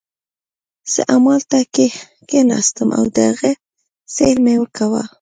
[0.93, 3.53] زه همالته کښېناستم او د هغې
[4.15, 5.03] سیل مې کاوه.